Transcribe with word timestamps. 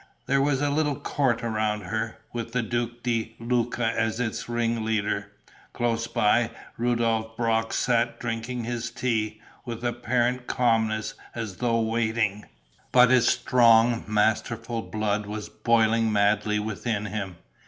There 0.25 0.41
was 0.41 0.61
a 0.63 0.71
little 0.71 0.95
court 0.95 1.43
around 1.43 1.81
her, 1.81 2.17
with 2.33 2.53
the 2.53 2.63
Duke 2.63 3.03
di 3.03 3.35
Luca 3.39 3.85
as 3.87 4.19
its 4.19 4.49
ring 4.49 4.83
leader. 4.83 5.31
Close 5.73 6.07
by, 6.07 6.49
Rudolph 6.75 7.37
Brox 7.37 7.75
sat 7.77 8.17
drinking 8.19 8.63
his 8.63 8.89
tea, 8.89 9.39
with 9.63 9.83
apparent 9.85 10.47
calmness, 10.47 11.13
as 11.35 11.57
though 11.57 11.81
waiting. 11.81 12.45
But 12.91 13.11
his 13.11 13.27
strong, 13.27 14.03
masterful 14.07 14.81
blood 14.81 15.27
was 15.27 15.49
boiling 15.49 16.11
madly 16.11 16.57
within 16.57 17.05
him. 17.05 17.35